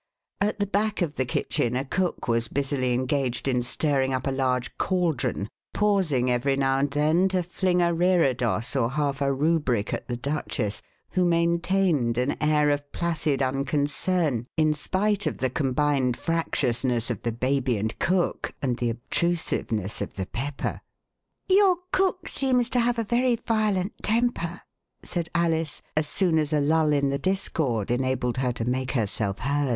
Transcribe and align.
At 0.39 0.57
the 0.57 0.65
back 0.65 1.03
of 1.03 1.13
the 1.13 1.25
kitchen 1.25 1.75
a 1.75 1.85
cook 1.85 2.27
was 2.27 2.47
busily 2.47 2.91
engaged 2.91 3.47
in 3.47 3.61
stirring 3.61 4.15
up 4.15 4.25
a 4.25 4.31
large 4.31 4.75
cauldron, 4.79 5.47
pausing 5.75 6.31
every 6.31 6.55
now 6.55 6.79
and 6.79 6.89
then 6.89 7.27
to 7.29 7.43
fling 7.43 7.83
a 7.83 7.93
reredos 7.93 8.75
or 8.75 8.89
half 8.89 9.21
a 9.21 9.31
rubric 9.31 9.93
at 9.93 10.07
the 10.07 10.15
Duchess, 10.17 10.81
who 11.11 11.23
maintained 11.23 12.17
an 12.17 12.35
air 12.41 12.71
of 12.71 12.91
placid 12.91 13.43
unconcern 13.43 14.47
in 14.57 14.73
spite 14.73 15.27
of 15.27 15.37
the 15.37 15.51
combined 15.51 16.17
fractiousness 16.17 17.11
of 17.11 17.21
the 17.21 17.31
baby 17.31 17.77
and 17.77 17.99
cook 17.99 18.55
and 18.59 18.77
the 18.77 18.89
obtrusiveness 18.89 20.01
of 20.01 20.15
the 20.15 20.25
pepper. 20.25 20.81
17 20.81 20.81
c 20.81 20.81
The 20.81 21.21
Westminster 21.21 21.21
Alice" 21.21 21.57
Your 21.59 21.77
cook 21.91 22.27
seems 22.27 22.69
to 22.71 22.79
have 22.79 22.97
a 22.97 23.03
very 23.03 23.35
violent 23.35 23.93
temper," 24.01 24.63
said 25.03 25.29
Alice, 25.35 25.83
as 25.95 26.07
soon 26.07 26.39
as 26.39 26.51
a 26.51 26.59
lull 26.59 26.91
in 26.91 27.09
the 27.09 27.19
discord 27.19 27.91
enabled 27.91 28.37
her 28.37 28.51
to 28.53 28.65
make 28.65 28.93
herself 28.93 29.37
heard. 29.37 29.69